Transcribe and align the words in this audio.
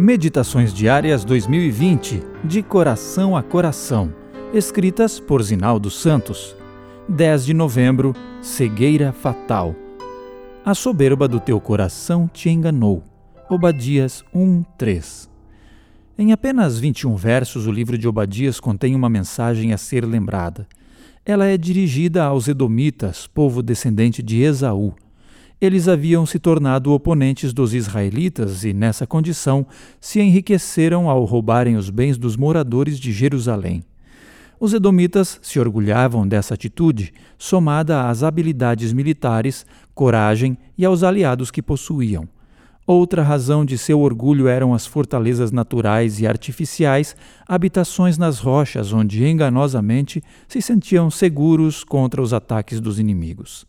Meditações 0.00 0.72
Diárias 0.72 1.26
2020, 1.26 2.22
de 2.42 2.62
coração 2.62 3.36
a 3.36 3.42
coração, 3.42 4.10
escritas 4.54 5.20
por 5.20 5.42
Zinaldo 5.42 5.90
Santos. 5.90 6.56
10 7.06 7.44
de 7.44 7.52
novembro, 7.52 8.16
cegueira 8.40 9.12
fatal. 9.12 9.76
A 10.64 10.72
soberba 10.74 11.28
do 11.28 11.38
teu 11.38 11.60
coração 11.60 12.26
te 12.32 12.48
enganou. 12.48 13.04
Obadias 13.50 14.24
1:3. 14.34 15.28
Em 16.16 16.32
apenas 16.32 16.78
21 16.78 17.14
versos, 17.14 17.66
o 17.66 17.70
livro 17.70 17.98
de 17.98 18.08
Obadias 18.08 18.58
contém 18.58 18.94
uma 18.94 19.10
mensagem 19.10 19.74
a 19.74 19.76
ser 19.76 20.06
lembrada. 20.06 20.66
Ela 21.26 21.44
é 21.44 21.58
dirigida 21.58 22.24
aos 22.24 22.48
edomitas, 22.48 23.26
povo 23.26 23.62
descendente 23.62 24.22
de 24.22 24.40
Esaú 24.40 24.94
eles 25.60 25.88
haviam 25.88 26.24
se 26.24 26.38
tornado 26.38 26.92
oponentes 26.92 27.52
dos 27.52 27.74
israelitas 27.74 28.64
e, 28.64 28.72
nessa 28.72 29.06
condição, 29.06 29.66
se 30.00 30.20
enriqueceram 30.20 31.10
ao 31.10 31.24
roubarem 31.24 31.76
os 31.76 31.90
bens 31.90 32.16
dos 32.16 32.36
moradores 32.36 32.98
de 32.98 33.12
Jerusalém. 33.12 33.84
Os 34.58 34.72
edomitas 34.74 35.38
se 35.42 35.58
orgulhavam 35.58 36.26
dessa 36.26 36.54
atitude, 36.54 37.12
somada 37.38 38.08
às 38.08 38.22
habilidades 38.22 38.92
militares, 38.92 39.64
coragem 39.94 40.56
e 40.76 40.84
aos 40.84 41.02
aliados 41.02 41.50
que 41.50 41.62
possuíam. 41.62 42.28
Outra 42.86 43.22
razão 43.22 43.64
de 43.64 43.78
seu 43.78 44.00
orgulho 44.00 44.48
eram 44.48 44.74
as 44.74 44.84
fortalezas 44.84 45.52
naturais 45.52 46.20
e 46.20 46.26
artificiais, 46.26 47.14
habitações 47.46 48.18
nas 48.18 48.38
rochas 48.38 48.92
onde 48.92 49.24
enganosamente 49.24 50.22
se 50.48 50.60
sentiam 50.60 51.10
seguros 51.10 51.84
contra 51.84 52.20
os 52.20 52.32
ataques 52.32 52.80
dos 52.80 52.98
inimigos. 52.98 53.64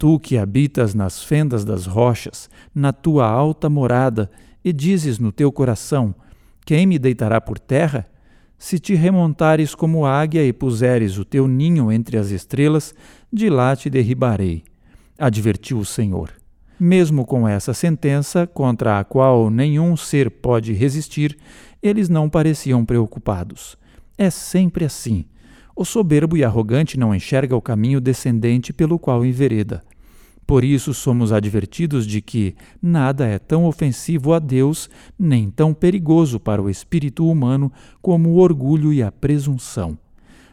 Tu 0.00 0.18
que 0.18 0.38
habitas 0.38 0.94
nas 0.94 1.22
fendas 1.22 1.62
das 1.62 1.84
rochas, 1.84 2.48
na 2.74 2.90
tua 2.90 3.26
alta 3.28 3.68
morada, 3.68 4.30
e 4.64 4.72
dizes 4.72 5.18
no 5.18 5.30
teu 5.30 5.52
coração: 5.52 6.14
Quem 6.64 6.86
me 6.86 6.98
deitará 6.98 7.38
por 7.38 7.58
terra? 7.58 8.06
Se 8.58 8.78
te 8.78 8.94
remontares 8.94 9.74
como 9.74 10.06
águia 10.06 10.42
e 10.42 10.54
puseres 10.54 11.18
o 11.18 11.24
teu 11.26 11.46
ninho 11.46 11.92
entre 11.92 12.16
as 12.16 12.30
estrelas, 12.30 12.94
de 13.30 13.50
lá 13.50 13.76
te 13.76 13.90
derribarei. 13.90 14.64
Advertiu 15.18 15.78
o 15.78 15.84
Senhor. 15.84 16.32
Mesmo 16.78 17.26
com 17.26 17.46
essa 17.46 17.74
sentença, 17.74 18.46
contra 18.46 19.00
a 19.00 19.04
qual 19.04 19.50
nenhum 19.50 19.98
ser 19.98 20.30
pode 20.30 20.72
resistir, 20.72 21.36
eles 21.82 22.08
não 22.08 22.26
pareciam 22.30 22.86
preocupados. 22.86 23.76
É 24.16 24.30
sempre 24.30 24.86
assim. 24.86 25.26
O 25.80 25.84
soberbo 25.86 26.36
e 26.36 26.44
arrogante 26.44 26.98
não 26.98 27.14
enxerga 27.14 27.56
o 27.56 27.62
caminho 27.62 28.02
descendente 28.02 28.70
pelo 28.70 28.98
qual 28.98 29.24
envereda. 29.24 29.82
Por 30.46 30.62
isso 30.62 30.92
somos 30.92 31.32
advertidos 31.32 32.06
de 32.06 32.20
que 32.20 32.54
nada 32.82 33.26
é 33.26 33.38
tão 33.38 33.64
ofensivo 33.64 34.34
a 34.34 34.38
Deus, 34.38 34.90
nem 35.18 35.48
tão 35.48 35.72
perigoso 35.72 36.38
para 36.38 36.60
o 36.60 36.68
espírito 36.68 37.26
humano 37.26 37.72
como 38.02 38.28
o 38.28 38.36
orgulho 38.36 38.92
e 38.92 39.02
a 39.02 39.10
presunção. 39.10 39.96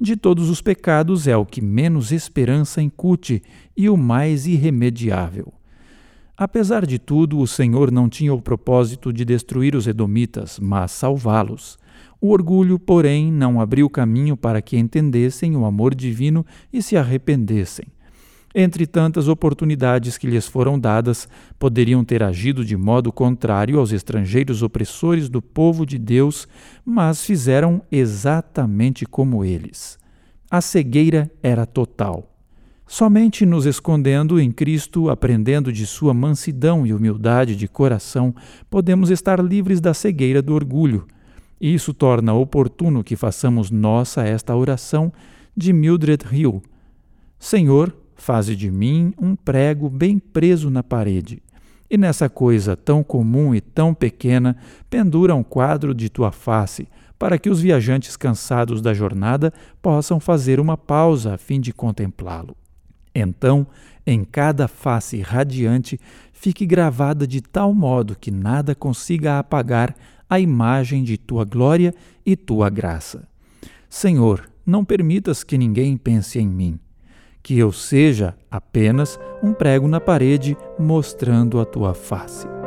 De 0.00 0.16
todos 0.16 0.50
os 0.50 0.60
pecados 0.60 1.28
é 1.28 1.36
o 1.36 1.46
que 1.46 1.60
menos 1.60 2.10
esperança 2.10 2.82
incute 2.82 3.44
e 3.76 3.88
o 3.88 3.96
mais 3.96 4.48
irremediável. 4.48 5.52
Apesar 6.36 6.86
de 6.86 6.98
tudo, 6.98 7.38
o 7.38 7.46
Senhor 7.46 7.90
não 7.90 8.08
tinha 8.08 8.32
o 8.32 8.40
propósito 8.40 9.12
de 9.12 9.24
destruir 9.24 9.76
os 9.76 9.86
edomitas, 9.86 10.58
mas 10.58 10.90
salvá-los. 10.90 11.78
O 12.20 12.30
orgulho, 12.30 12.78
porém, 12.78 13.30
não 13.30 13.60
abriu 13.60 13.90
caminho 13.90 14.36
para 14.36 14.62
que 14.62 14.78
entendessem 14.78 15.56
o 15.56 15.64
amor 15.64 15.94
divino 15.94 16.46
e 16.72 16.82
se 16.82 16.96
arrependessem. 16.96 17.86
Entre 18.54 18.86
tantas 18.86 19.28
oportunidades 19.28 20.18
que 20.18 20.26
lhes 20.26 20.46
foram 20.46 20.78
dadas, 20.78 21.26
poderiam 21.58 22.04
ter 22.04 22.22
agido 22.22 22.64
de 22.64 22.76
modo 22.76 23.10
contrário 23.10 23.78
aos 23.78 23.92
estrangeiros 23.92 24.62
opressores 24.62 25.28
do 25.28 25.40
povo 25.40 25.86
de 25.86 25.98
Deus, 25.98 26.46
mas 26.84 27.24
fizeram 27.24 27.82
exatamente 27.90 29.06
como 29.06 29.44
eles. 29.44 29.98
A 30.50 30.60
cegueira 30.60 31.30
era 31.42 31.64
total. 31.64 32.31
Somente 32.94 33.46
nos 33.46 33.64
escondendo 33.64 34.38
em 34.38 34.52
Cristo, 34.52 35.08
aprendendo 35.08 35.72
de 35.72 35.86
sua 35.86 36.12
mansidão 36.12 36.86
e 36.86 36.92
humildade 36.92 37.56
de 37.56 37.66
coração, 37.66 38.34
podemos 38.68 39.08
estar 39.08 39.42
livres 39.42 39.80
da 39.80 39.94
cegueira 39.94 40.42
do 40.42 40.52
orgulho. 40.52 41.06
Isso 41.58 41.94
torna 41.94 42.34
oportuno 42.34 43.02
que 43.02 43.16
façamos 43.16 43.70
nossa 43.70 44.24
esta 44.24 44.54
oração 44.54 45.10
de 45.56 45.72
Mildred 45.72 46.22
Hill. 46.30 46.62
Senhor, 47.38 47.96
Faze 48.14 48.54
de 48.54 48.70
mim 48.70 49.14
um 49.18 49.34
prego 49.34 49.88
bem 49.88 50.18
preso 50.18 50.68
na 50.68 50.82
parede. 50.82 51.42
E 51.88 51.96
nessa 51.96 52.28
coisa 52.28 52.76
tão 52.76 53.02
comum 53.02 53.54
e 53.54 53.62
tão 53.62 53.94
pequena, 53.94 54.54
pendura 54.90 55.34
um 55.34 55.42
quadro 55.42 55.94
de 55.94 56.10
tua 56.10 56.30
face, 56.30 56.86
para 57.18 57.38
que 57.38 57.48
os 57.48 57.58
viajantes 57.62 58.18
cansados 58.18 58.82
da 58.82 58.92
jornada 58.92 59.50
possam 59.80 60.20
fazer 60.20 60.60
uma 60.60 60.76
pausa 60.76 61.32
a 61.32 61.38
fim 61.38 61.58
de 61.58 61.72
contemplá-lo. 61.72 62.54
Então, 63.14 63.66
em 64.06 64.24
cada 64.24 64.66
face 64.66 65.20
radiante, 65.20 65.98
fique 66.32 66.66
gravada 66.66 67.26
de 67.26 67.40
tal 67.40 67.74
modo 67.74 68.16
que 68.18 68.30
nada 68.30 68.74
consiga 68.74 69.38
apagar 69.38 69.94
a 70.28 70.40
imagem 70.40 71.04
de 71.04 71.16
tua 71.16 71.44
glória 71.44 71.94
e 72.24 72.36
tua 72.36 72.70
graça. 72.70 73.28
Senhor, 73.88 74.48
não 74.64 74.84
permitas 74.84 75.44
que 75.44 75.58
ninguém 75.58 75.96
pense 75.96 76.38
em 76.38 76.48
mim 76.48 76.80
que 77.42 77.58
eu 77.58 77.72
seja 77.72 78.36
apenas 78.50 79.18
um 79.42 79.52
prego 79.52 79.88
na 79.88 80.00
parede 80.00 80.56
mostrando 80.78 81.60
a 81.60 81.64
tua 81.64 81.92
face. 81.92 82.61